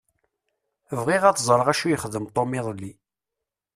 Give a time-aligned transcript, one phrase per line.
[1.03, 2.91] Bɣiɣ ad ẓṛeɣ d acu i yexdem Tom iḍelli.